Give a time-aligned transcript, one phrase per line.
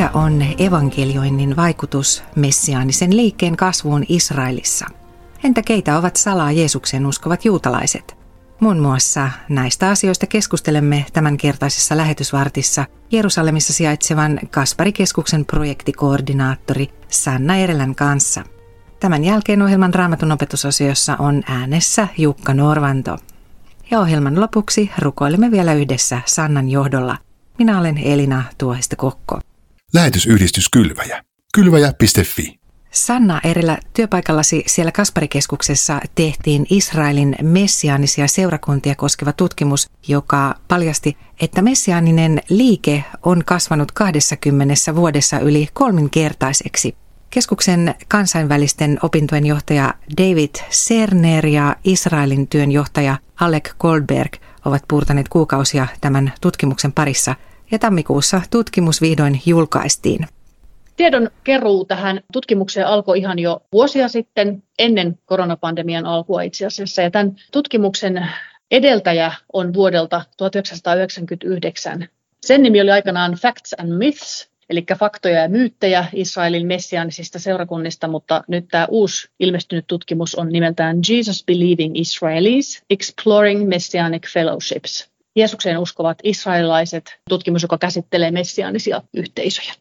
[0.00, 4.86] Mikä on evankelioinnin vaikutus messiaanisen liikkeen kasvuun Israelissa?
[5.44, 8.16] Entä keitä ovat salaa Jeesukseen uskovat juutalaiset?
[8.60, 18.44] Muun muassa näistä asioista keskustelemme tämänkertaisessa lähetysvartissa Jerusalemissa sijaitsevan Kasparikeskuksen projektikoordinaattori Sanna Erelän kanssa.
[19.00, 23.18] Tämän jälkeen ohjelman raamatun opetusosiossa on äänessä Jukka Norvanto.
[23.90, 27.16] Ja ohjelman lopuksi rukoilemme vielä yhdessä Sannan johdolla.
[27.58, 29.40] Minä olen Elina Tuohista Kokko.
[29.94, 31.22] Lähetysyhdistys Kylväjä.
[31.54, 41.62] Kylväjä.fi Sanna Erillä työpaikallasi siellä Kasparikeskuksessa tehtiin Israelin messiaanisia seurakuntia koskeva tutkimus, joka paljasti, että
[41.62, 46.96] messiaaninen liike on kasvanut 20 vuodessa yli kolminkertaiseksi.
[47.30, 54.32] Keskuksen kansainvälisten opintojen johtaja David Serner ja Israelin työnjohtaja Alec Goldberg
[54.64, 57.34] ovat puurtaneet kuukausia tämän tutkimuksen parissa
[57.70, 60.26] ja tammikuussa tutkimus vihdoin julkaistiin.
[60.96, 67.02] Tiedon keruu tähän tutkimukseen alkoi ihan jo vuosia sitten, ennen koronapandemian alkua itse asiassa.
[67.02, 68.28] Ja tämän tutkimuksen
[68.70, 72.08] edeltäjä on vuodelta 1999.
[72.40, 78.44] Sen nimi oli aikanaan Facts and Myths, eli faktoja ja myyttejä Israelin messiaanisista seurakunnista, mutta
[78.48, 85.09] nyt tämä uusi ilmestynyt tutkimus on nimeltään Jesus Believing Israelis, Exploring Messianic Fellowships.
[85.40, 89.72] Jeesukseen uskovat israelilaiset, tutkimus, joka käsittelee messiaanisia yhteisöjä.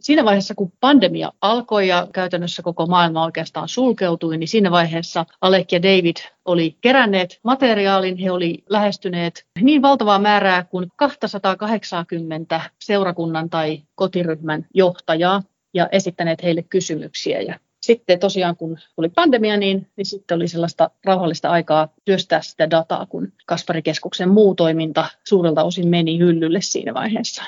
[0.00, 5.72] Siinä vaiheessa, kun pandemia alkoi ja käytännössä koko maailma oikeastaan sulkeutui, niin siinä vaiheessa Alek
[5.72, 13.82] ja David oli keränneet materiaalin, he oli lähestyneet niin valtavaa määrää kuin 280 seurakunnan tai
[13.94, 15.42] kotiryhmän johtajaa
[15.74, 17.40] ja esittäneet heille kysymyksiä.
[17.40, 22.70] Ja sitten tosiaan, kun tuli pandemia, niin, niin sitten oli sellaista rauhallista aikaa työstää sitä
[22.70, 27.42] dataa, kun Kasparikeskuksen muu toiminta suurelta osin meni hyllylle siinä vaiheessa.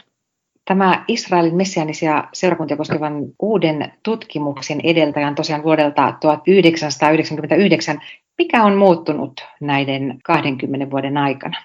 [0.64, 8.00] Tämä Israelin messianisia seurakuntia koskevan uuden tutkimuksen edeltäjän tosiaan vuodelta 1999.
[8.38, 11.56] Mikä on muuttunut näiden 20 vuoden aikana?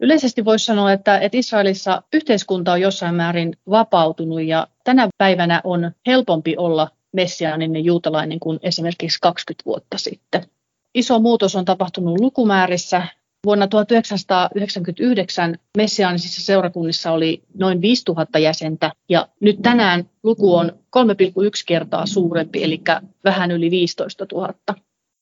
[0.00, 5.92] Yleisesti voisi sanoa, että, että Israelissa yhteiskunta on jossain määrin vapautunut ja tänä päivänä on
[6.06, 10.46] helpompi olla messiaaninen juutalainen kuin esimerkiksi 20 vuotta sitten.
[10.94, 13.06] Iso muutos on tapahtunut lukumäärissä.
[13.46, 20.74] Vuonna 1999 messiaanisissa seurakunnissa oli noin 5000 jäsentä ja nyt tänään luku on 3,1
[21.66, 22.82] kertaa suurempi, eli
[23.24, 24.54] vähän yli 15 000.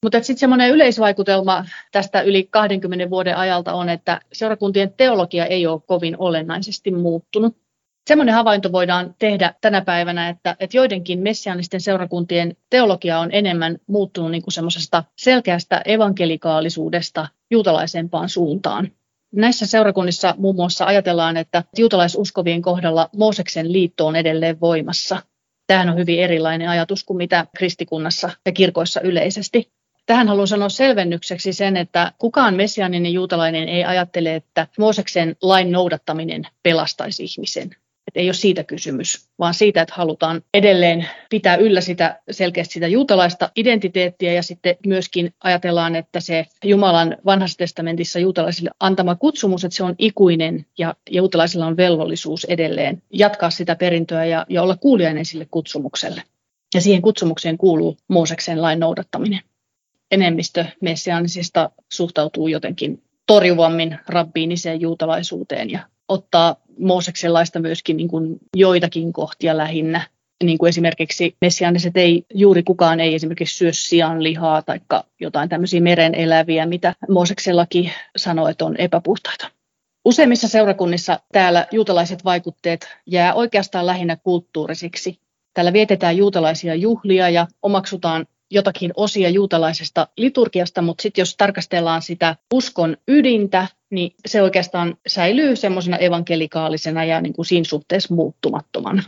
[0.02, 5.81] Mutta sitten semmoinen yleisvaikutelma tästä yli 20 vuoden ajalta on, että seurakuntien teologia ei ole
[5.86, 7.56] kovin olennaisesti muuttunut.
[8.06, 14.30] Semmoinen havainto voidaan tehdä tänä päivänä, että, että joidenkin messianisten seurakuntien teologia on enemmän muuttunut
[14.30, 18.92] niin kuin semmoisesta selkeästä evankelikaalisuudesta juutalaisempaan suuntaan.
[19.32, 25.22] Näissä seurakunnissa muun muassa ajatellaan, että juutalaisuskovien kohdalla Mooseksen liitto on edelleen voimassa.
[25.66, 29.72] Tämähän on hyvin erilainen ajatus kuin mitä kristikunnassa ja kirkoissa yleisesti.
[30.06, 36.42] Tähän haluan sanoa selvennykseksi sen, että kukaan messianinen juutalainen ei ajattele, että Mooseksen lain noudattaminen
[36.62, 37.70] pelastaisi ihmisen.
[38.12, 42.87] Että ei ole siitä kysymys, vaan siitä, että halutaan edelleen pitää yllä sitä selkeästi sitä
[42.87, 49.77] juutalaista identiteettiä ja sitten myöskin ajatellaan, että se Jumalan vanhassa testamentissa juutalaisille antama kutsumus, että
[49.77, 55.25] se on ikuinen ja juutalaisilla on velvollisuus edelleen jatkaa sitä perintöä ja, ja olla kuulijainen
[55.25, 56.23] sille kutsumukselle.
[56.75, 59.41] Ja siihen kutsumukseen kuuluu Mooseksen lain noudattaminen.
[60.11, 65.81] Enemmistö messiaanisista suhtautuu jotenkin torjuvammin rabbiiniseen juutalaisuuteen ja
[66.12, 70.09] ottaa Mooseksen laista myöskin niin kuin joitakin kohtia lähinnä.
[70.45, 74.81] Niin kuin esimerkiksi messiaaniset ei, juuri kukaan ei esimerkiksi syö sian lihaa tai
[75.21, 79.50] jotain tämmöisiä meren eläviä, mitä Mooseksen laki sanoo, että on epäpuhtaita.
[80.05, 85.19] Useimmissa seurakunnissa täällä juutalaiset vaikutteet jää oikeastaan lähinnä kulttuurisiksi.
[85.55, 92.37] Täällä vietetään juutalaisia juhlia ja omaksutaan jotakin osia juutalaisesta liturgiasta, mutta sitten jos tarkastellaan sitä
[92.54, 99.02] uskon ydintä, niin se oikeastaan säilyy semmoisena evankelikaalisena ja niin kuin siinä suhteessa muuttumattomana.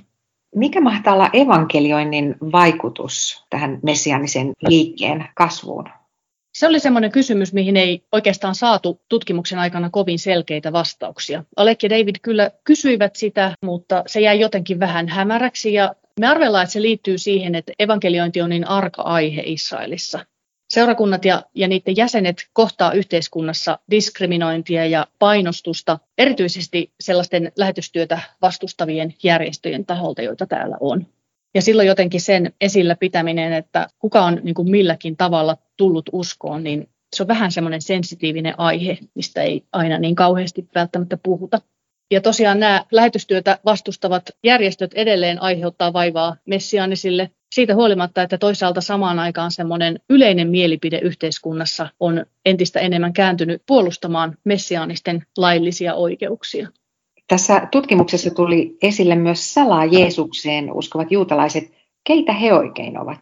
[0.55, 5.89] Mikä mahtaa olla evankelioinnin vaikutus tähän messianisen liikkeen kasvuun?
[6.55, 11.45] Se oli semmoinen kysymys, mihin ei oikeastaan saatu tutkimuksen aikana kovin selkeitä vastauksia.
[11.57, 16.63] Alek ja David kyllä kysyivät sitä, mutta se jäi jotenkin vähän hämäräksi ja me arvellaan,
[16.63, 20.27] että se liittyy siihen, että evankeliointi on niin arka aihe Israelissa.
[20.69, 29.87] Seurakunnat ja, ja niiden jäsenet kohtaa yhteiskunnassa diskriminointia ja painostusta, erityisesti sellaisten lähetystyötä vastustavien järjestöjen
[29.87, 31.07] taholta, joita täällä on.
[31.55, 36.65] Ja silloin jotenkin sen esillä pitäminen, että kuka on niin kuin milläkin tavalla tullut uskoon,
[36.65, 41.61] niin se on vähän semmoinen sensitiivinen aihe, mistä ei aina niin kauheasti välttämättä puhuta.
[42.11, 49.19] Ja tosiaan nämä lähetystyötä vastustavat järjestöt edelleen aiheuttaa vaivaa messiaanisille siitä huolimatta, että toisaalta samaan
[49.19, 56.69] aikaan semmoinen yleinen mielipide yhteiskunnassa on entistä enemmän kääntynyt puolustamaan messiaanisten laillisia oikeuksia.
[57.29, 61.65] Tässä tutkimuksessa tuli esille myös salaa Jeesukseen uskovat juutalaiset.
[62.07, 63.19] Keitä he oikein ovat?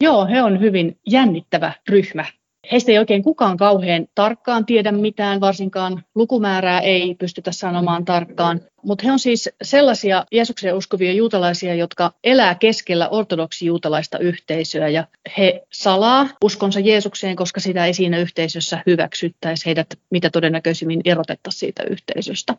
[0.00, 2.24] Joo, he on hyvin jännittävä ryhmä.
[2.72, 8.60] Heistä ei oikein kukaan kauhean tarkkaan tiedä mitään, varsinkaan lukumäärää ei pystytä sanomaan tarkkaan.
[8.82, 15.06] Mutta he on siis sellaisia Jeesukseen uskovia juutalaisia, jotka elää keskellä ortodoksi juutalaista yhteisöä ja
[15.38, 19.66] he salaa uskonsa Jeesukseen, koska sitä ei siinä yhteisössä hyväksyttäisi.
[19.66, 22.54] Heidät mitä todennäköisimmin erotettaisiin siitä yhteisöstä.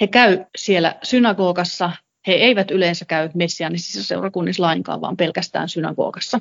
[0.00, 1.90] He käy siellä synagogassa.
[2.26, 6.40] He eivät yleensä käy messiaanisissa seurakunnissa lainkaan, vaan pelkästään synagogassa.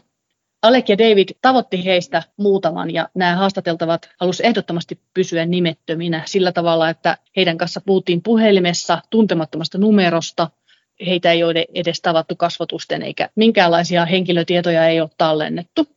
[0.62, 6.90] Alek ja David tavoitti heistä muutaman ja nämä haastateltavat halusivat ehdottomasti pysyä nimettöminä sillä tavalla,
[6.90, 10.50] että heidän kanssa puhuttiin puhelimessa tuntemattomasta numerosta.
[11.06, 15.88] Heitä ei ole edes tavattu kasvotusten eikä minkäänlaisia henkilötietoja ei ole tallennettu.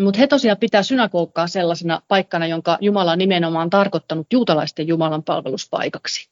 [0.00, 6.30] Mutta he tosiaan pitää synagogaa sellaisena paikkana, jonka Jumala on nimenomaan tarkoittanut juutalaisten Jumalan palveluspaikaksi.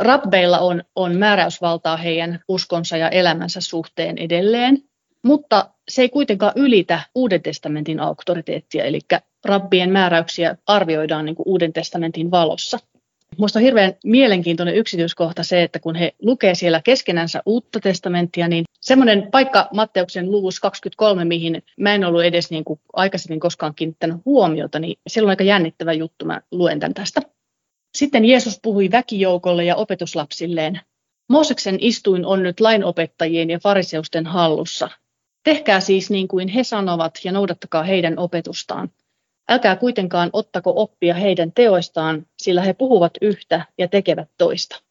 [0.00, 4.82] Rabbeilla on, on määräysvaltaa heidän uskonsa ja elämänsä suhteen edelleen,
[5.26, 8.98] mutta se ei kuitenkaan ylitä Uuden testamentin auktoriteettia, eli
[9.44, 12.78] rabbien määräyksiä arvioidaan niin kuin Uuden testamentin valossa.
[13.38, 18.64] Minusta on hirveän mielenkiintoinen yksityiskohta se, että kun he lukee siellä keskenänsä uutta testamenttia, niin
[18.80, 24.16] semmoinen paikka Matteuksen luvussa 23, mihin mä en ollut edes niin kuin aikaisemmin koskaan kiinnittänyt
[24.24, 27.20] huomiota, niin siellä on aika jännittävä juttu, mä luen tämän tästä.
[27.96, 30.80] Sitten Jeesus puhui väkijoukolle ja opetuslapsilleen.
[31.28, 34.90] Mooseksen istuin on nyt lainopettajien ja fariseusten hallussa.
[35.46, 38.90] Tehkää siis niin kuin he sanovat ja noudattakaa heidän opetustaan.
[39.48, 44.82] Älkää kuitenkaan ottako oppia heidän teoistaan, sillä he puhuvat yhtä ja tekevät toista.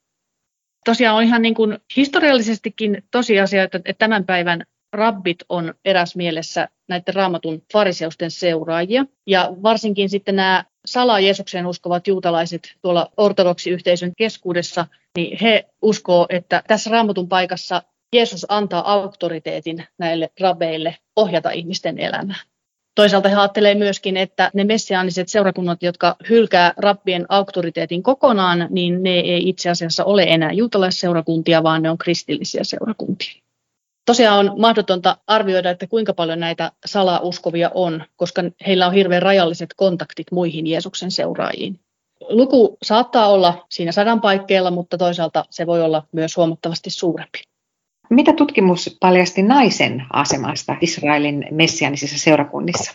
[0.85, 7.15] Tosiaan on ihan niin kuin historiallisestikin tosiasia, että tämän päivän rabbit on eräs mielessä näiden
[7.15, 9.05] raamatun fariseusten seuraajia.
[9.27, 14.87] Ja varsinkin sitten nämä salaa Jeesukseen uskovat juutalaiset tuolla ortodoksiyhteisön keskuudessa,
[15.17, 17.81] niin he uskoo, että tässä raamatun paikassa
[18.15, 22.39] Jeesus antaa auktoriteetin näille rabeille ohjata ihmisten elämää.
[22.95, 29.09] Toisaalta he ajattelevat myöskin, että ne messiaaniset seurakunnat, jotka hylkää rabbien auktoriteetin kokonaan, niin ne
[29.09, 33.41] ei itse asiassa ole enää juutalaisseurakuntia, vaan ne on kristillisiä seurakuntia.
[34.05, 39.69] Tosiaan on mahdotonta arvioida, että kuinka paljon näitä salauskovia on, koska heillä on hirveän rajalliset
[39.75, 41.79] kontaktit muihin Jeesuksen seuraajiin.
[42.29, 47.54] Luku saattaa olla siinä sadan paikkeilla, mutta toisaalta se voi olla myös huomattavasti suurempi.
[48.09, 52.91] Mitä tutkimus paljasti naisen asemasta Israelin messianisissa seurakunnissa?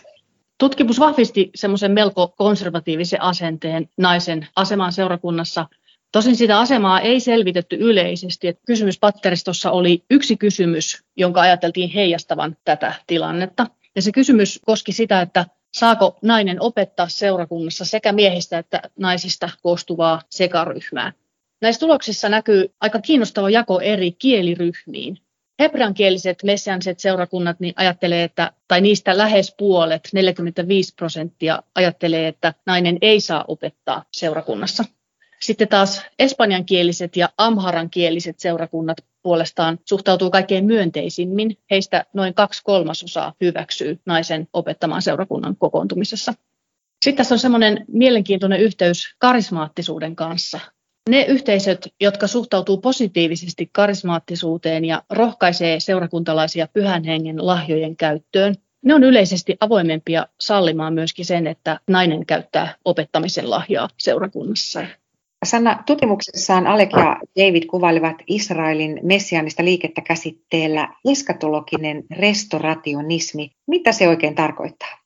[0.57, 5.65] Tutkimus vahvisti semmoisen melko konservatiivisen asenteen naisen asemaan seurakunnassa.
[6.11, 8.47] Tosin sitä asemaa ei selvitetty yleisesti.
[8.47, 13.67] Että kysymyspatteristossa oli yksi kysymys, jonka ajateltiin heijastavan tätä tilannetta.
[13.95, 20.21] Ja se kysymys koski sitä, että saako nainen opettaa seurakunnassa sekä miehistä että naisista koostuvaa
[20.29, 21.13] sekaryhmää.
[21.61, 25.17] Näissä tuloksissa näkyy aika kiinnostava jako eri kieliryhmiin.
[25.59, 32.97] Hebrankieliset messianiset seurakunnat niin ajattelee, että, tai niistä lähes puolet, 45 prosenttia, ajattelee, että nainen
[33.01, 34.85] ei saa opettaa seurakunnassa.
[35.41, 41.57] Sitten taas espanjankieliset ja amharankieliset seurakunnat puolestaan suhtautuu kaikkein myönteisimmin.
[41.71, 46.33] Heistä noin kaksi kolmasosaa hyväksyy naisen opettamaan seurakunnan kokoontumisessa.
[47.01, 50.59] Sitten tässä on semmoinen mielenkiintoinen yhteys karismaattisuuden kanssa.
[51.09, 58.55] Ne yhteisöt, jotka suhtautuu positiivisesti karismaattisuuteen ja rohkaisee seurakuntalaisia pyhän hengen lahjojen käyttöön,
[58.85, 64.85] ne on yleisesti avoimempia sallimaan myöskin sen, että nainen käyttää opettamisen lahjaa seurakunnassa.
[65.45, 73.51] Sanna, tutkimuksessaan Alek ja David kuvailivat Israelin messiaanista liikettä käsitteellä eskatologinen restorationismi.
[73.67, 74.97] Mitä se oikein tarkoittaa?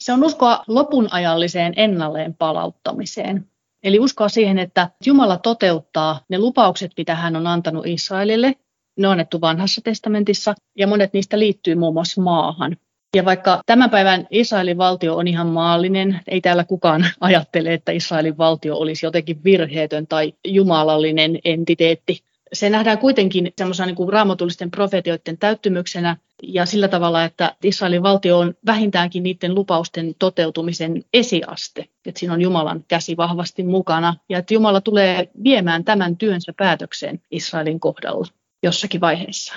[0.00, 3.49] Se on uskoa lopun ajalliseen ennalleen palauttamiseen.
[3.82, 8.54] Eli uskoa siihen, että Jumala toteuttaa ne lupaukset, mitä hän on antanut Israelille.
[8.98, 12.76] Ne on annettu vanhassa testamentissa ja monet niistä liittyy muun muassa maahan.
[13.16, 18.38] Ja vaikka tämän päivän Israelin valtio on ihan maallinen, ei täällä kukaan ajattele, että Israelin
[18.38, 22.20] valtio olisi jotenkin virheetön tai jumalallinen entiteetti.
[22.52, 28.54] Se nähdään kuitenkin semmoisena niin raamatullisten profetioiden täyttymyksenä ja sillä tavalla, että Israelin valtio on
[28.66, 31.88] vähintäänkin niiden lupausten toteutumisen esiaste.
[32.06, 37.22] Että siinä on Jumalan käsi vahvasti mukana ja että Jumala tulee viemään tämän työnsä päätökseen
[37.30, 38.26] Israelin kohdalla
[38.62, 39.54] jossakin vaiheessa.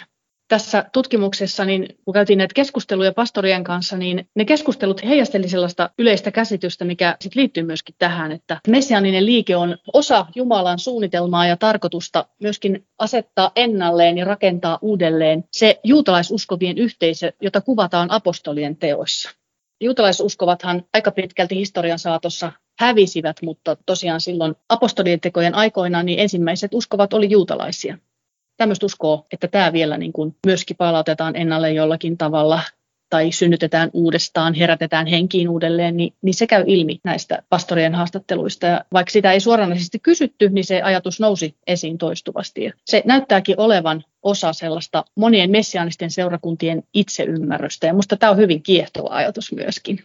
[0.54, 6.32] Tässä tutkimuksessa, niin kun käytiin näitä keskusteluja pastorien kanssa, niin ne keskustelut heijasteli sellaista yleistä
[6.32, 12.26] käsitystä, mikä sit liittyy myöskin tähän, että messianinen liike on osa Jumalan suunnitelmaa ja tarkoitusta
[12.42, 19.30] myöskin asettaa ennalleen ja rakentaa uudelleen se juutalaisuskovien yhteisö, jota kuvataan apostolien teoissa.
[19.82, 27.14] Juutalaisuskovathan aika pitkälti historian saatossa hävisivät, mutta tosiaan silloin apostolien tekojen aikoina niin ensimmäiset uskovat
[27.14, 27.98] oli juutalaisia
[28.64, 32.62] tämmöistä uskoa, että tämä vielä niin kuin myöskin palautetaan ennalle jollakin tavalla
[33.10, 38.66] tai synnytetään uudestaan, herätetään henkiin uudelleen, niin, niin se käy ilmi näistä pastorien haastatteluista.
[38.66, 42.64] Ja vaikka sitä ei suoranaisesti kysytty, niin se ajatus nousi esiin toistuvasti.
[42.64, 47.88] Ja se näyttääkin olevan osa sellaista monien messiaanisten seurakuntien itseymmärrystä.
[47.88, 50.00] Ja minusta tämä on hyvin kiehtova ajatus myöskin.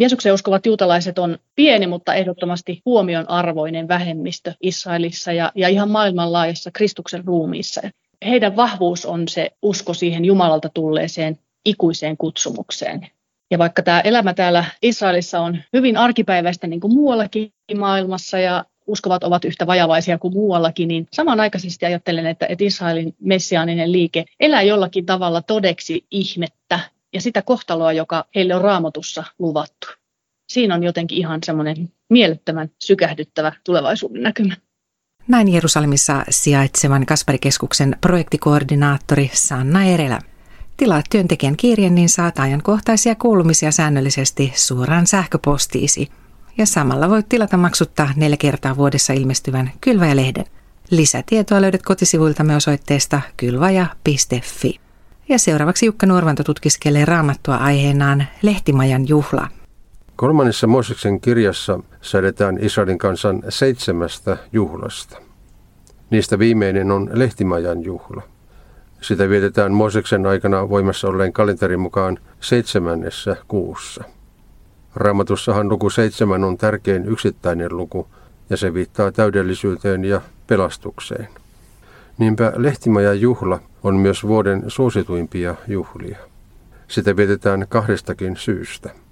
[0.00, 7.24] Jeesuksen uskovat juutalaiset on pieni, mutta ehdottomasti huomionarvoinen vähemmistö Israelissa ja, ja ihan maailmanlaajassa Kristuksen
[7.24, 7.80] ruumiissa.
[8.24, 13.06] Heidän vahvuus on se usko siihen Jumalalta tulleeseen ikuiseen kutsumukseen.
[13.50, 19.24] Ja vaikka tämä elämä täällä Israelissa on hyvin arkipäiväistä niin kuin muuallakin maailmassa ja uskovat
[19.24, 25.06] ovat yhtä vajavaisia kuin muuallakin, niin samanaikaisesti ajattelen, että, että Israelin messiaaninen liike elää jollakin
[25.06, 26.80] tavalla todeksi ihmettä
[27.12, 29.86] ja sitä kohtaloa, joka heille on raamatussa luvattu.
[30.52, 34.54] Siinä on jotenkin ihan semmoinen mielettömän sykähdyttävä tulevaisuuden näkymä.
[35.28, 40.18] Näin Jerusalemissa sijaitsevan Kasparikeskuksen projektikoordinaattori Sanna Erelä.
[40.76, 46.08] Tilaa työntekijän kirjan, niin saat ajankohtaisia kuulumisia säännöllisesti suoraan sähköpostiisi.
[46.58, 50.44] Ja samalla voit tilata maksuttaa neljä kertaa vuodessa ilmestyvän Kylväjä-lehden.
[50.90, 54.80] Lisätietoa löydät kotisivuiltamme osoitteesta kylvaja.fi.
[55.28, 59.48] Ja seuraavaksi Jukka Nuorvanto tutkiskelee raamattua aiheenaan Lehtimajan juhla.
[60.16, 65.18] Kolmannessa Mooseksen kirjassa säädetään Israelin kansan seitsemästä juhlasta.
[66.10, 68.22] Niistä viimeinen on Lehtimajan juhla.
[69.00, 74.04] Sitä vietetään Mooseksen aikana voimassa olleen kalenterin mukaan seitsemännessä kuussa.
[74.94, 78.08] Raamatussahan luku seitsemän on tärkein yksittäinen luku,
[78.50, 81.28] ja se viittaa täydellisyyteen ja pelastukseen.
[82.18, 86.18] Niinpä Lehtimajan juhla on myös vuoden suosituimpia juhlia.
[86.88, 89.03] Sitä vietetään kahdestakin syystä.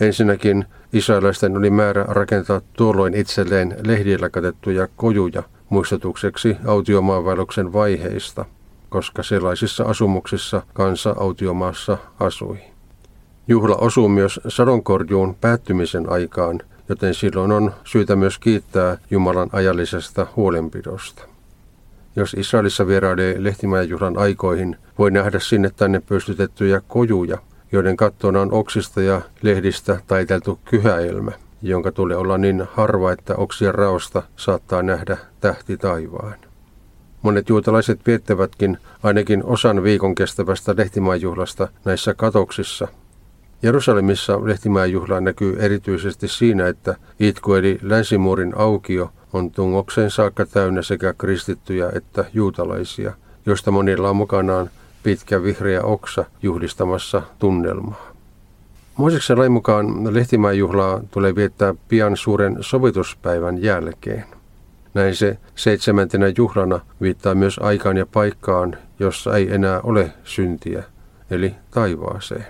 [0.00, 8.44] Ensinnäkin israelaisten oli määrä rakentaa tuolloin itselleen lehdillä katettuja kojuja muistutukseksi autiomaavaelluksen vaiheista,
[8.88, 12.58] koska sellaisissa asumuksissa kansa autiomaassa asui.
[13.48, 21.22] Juhla osuu myös sadonkorjuun päättymisen aikaan, joten silloin on syytä myös kiittää Jumalan ajallisesta huolenpidosta.
[22.16, 27.38] Jos Israelissa vierailee lehtimäjäjuhlan aikoihin, voi nähdä sinne tänne pystytettyjä kojuja,
[27.74, 33.74] joiden kattona on oksista ja lehdistä taiteltu kyhäelmä, jonka tulee olla niin harva, että oksien
[33.74, 36.34] raosta saattaa nähdä tähti taivaan.
[37.22, 42.88] Monet juutalaiset viettävätkin ainakin osan viikon kestävästä lehtimäjuhlasta näissä katoksissa.
[43.62, 51.14] Jerusalemissa lehtimäjuhla näkyy erityisesti siinä, että itku eli länsimuurin aukio on tungokseen saakka täynnä sekä
[51.18, 53.12] kristittyjä että juutalaisia,
[53.46, 54.70] joista monilla on mukanaan
[55.04, 58.12] pitkä vihreä oksa juhlistamassa tunnelmaa.
[58.96, 64.24] Mooseksen lain mukaan lehtimäjuhlaa tulee viettää pian suuren sovituspäivän jälkeen.
[64.94, 70.82] Näin se seitsemäntenä juhlana viittaa myös aikaan ja paikkaan, jossa ei enää ole syntiä,
[71.30, 72.46] eli taivaaseen.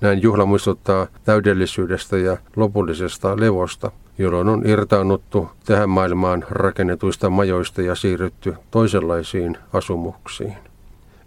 [0.00, 7.94] Näin juhla muistuttaa täydellisyydestä ja lopullisesta levosta, jolloin on irtaannuttu tähän maailmaan rakennetuista majoista ja
[7.94, 10.67] siirrytty toisenlaisiin asumuksiin.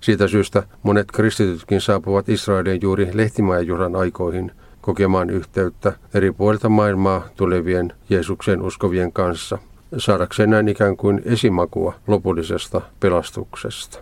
[0.01, 7.93] Siitä syystä monet kristitytkin saapuvat Israeliin juuri lehtimäjuhlan aikoihin kokemaan yhteyttä eri puolilta maailmaa tulevien
[8.09, 9.57] Jeesuksen uskovien kanssa,
[9.97, 13.99] saadakseen näin ikään kuin esimakua lopullisesta pelastuksesta.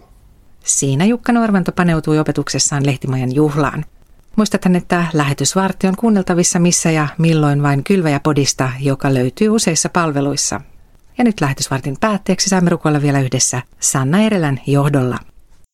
[0.63, 3.85] Siinä Jukka Norvanto paneutui opetuksessaan Lehtimajan juhlaan.
[4.35, 10.61] Muistathan, että lähetysvartti on kuunneltavissa missä ja milloin vain Kylväjä-podista, joka löytyy useissa palveluissa.
[11.17, 15.17] Ja nyt lähetysvartin päätteeksi saamme rukoilla vielä yhdessä Sanna Erelän johdolla.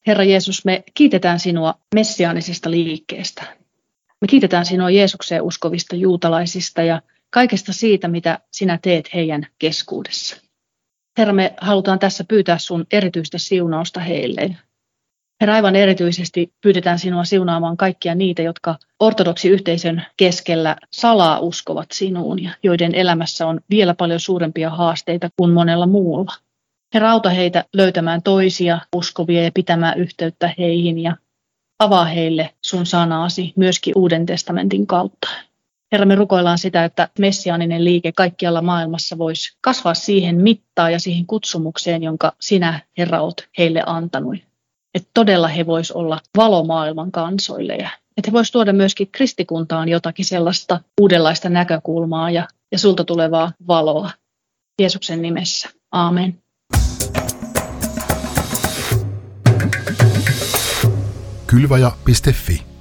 [0.07, 3.43] Herra Jeesus, me kiitetään sinua messiaanisesta liikkeestä.
[4.21, 10.37] Me kiitetään sinua Jeesukseen uskovista juutalaisista ja kaikesta siitä, mitä sinä teet heidän keskuudessa.
[11.17, 14.55] Herra, me halutaan tässä pyytää sun erityistä siunausta heille.
[15.41, 22.43] Herra, aivan erityisesti pyydetään sinua siunaamaan kaikkia niitä, jotka ortodoksi yhteisön keskellä salaa uskovat sinuun
[22.43, 26.33] ja joiden elämässä on vielä paljon suurempia haasteita kuin monella muulla.
[26.95, 31.15] Herra, auta heitä löytämään toisia uskovia ja pitämään yhteyttä heihin ja
[31.79, 35.27] avaa heille sun sanaasi myöskin Uuden testamentin kautta.
[35.91, 41.25] Herra, me rukoillaan sitä, että messiaaninen liike kaikkialla maailmassa voisi kasvaa siihen mittaan ja siihen
[41.25, 44.35] kutsumukseen, jonka sinä, Herra, olet heille antanut.
[44.93, 49.89] että todella he vois olla valo maailman kansoille ja että he vois tuoda myöskin kristikuntaan
[49.89, 54.11] jotakin sellaista uudenlaista näkökulmaa ja, ja sulta tulevaa valoa.
[54.81, 55.69] Jeesuksen nimessä.
[55.91, 56.44] Aamen.
[61.47, 62.74] Kylvaja.fi